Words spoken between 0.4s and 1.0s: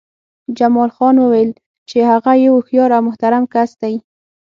جمال